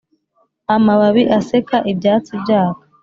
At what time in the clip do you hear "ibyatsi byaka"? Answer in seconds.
1.91-2.83